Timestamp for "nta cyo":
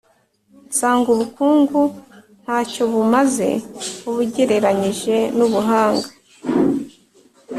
2.43-2.83